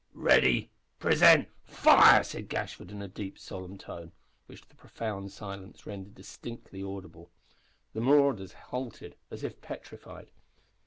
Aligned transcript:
"Ready! 0.15 0.71
Present! 0.97 1.47
Fire!" 1.63 2.23
said 2.23 2.49
Gashford, 2.49 2.89
in 2.89 3.03
a 3.03 3.07
deep, 3.07 3.37
solemn 3.37 3.77
tone, 3.77 4.13
which 4.47 4.67
the 4.67 4.73
profound 4.73 5.31
silence 5.31 5.85
rendered 5.85 6.15
distinctly 6.15 6.81
audible. 6.81 7.29
The 7.93 8.01
marauders 8.01 8.53
halted, 8.53 9.15
as 9.29 9.43
if 9.43 9.61
petrified. 9.61 10.31